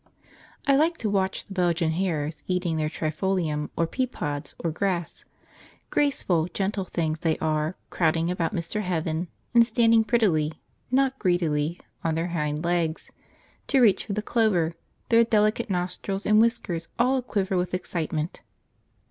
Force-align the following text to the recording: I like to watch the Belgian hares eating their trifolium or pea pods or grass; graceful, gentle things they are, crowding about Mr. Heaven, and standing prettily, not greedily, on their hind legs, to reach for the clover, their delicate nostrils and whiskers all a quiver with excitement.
I 0.65 0.75
like 0.75 0.97
to 0.97 1.11
watch 1.11 1.45
the 1.45 1.53
Belgian 1.53 1.91
hares 1.91 2.41
eating 2.47 2.75
their 2.77 2.89
trifolium 2.89 3.69
or 3.77 3.85
pea 3.85 4.07
pods 4.07 4.55
or 4.57 4.71
grass; 4.71 5.25
graceful, 5.91 6.47
gentle 6.47 6.85
things 6.85 7.19
they 7.19 7.37
are, 7.37 7.75
crowding 7.91 8.31
about 8.31 8.51
Mr. 8.55 8.81
Heaven, 8.81 9.27
and 9.53 9.63
standing 9.63 10.03
prettily, 10.03 10.53
not 10.89 11.19
greedily, 11.19 11.79
on 12.03 12.15
their 12.15 12.29
hind 12.29 12.65
legs, 12.65 13.11
to 13.67 13.79
reach 13.79 14.07
for 14.07 14.13
the 14.13 14.23
clover, 14.23 14.73
their 15.09 15.23
delicate 15.23 15.69
nostrils 15.69 16.25
and 16.25 16.41
whiskers 16.41 16.87
all 16.97 17.17
a 17.17 17.21
quiver 17.21 17.55
with 17.55 17.75
excitement. 17.75 18.41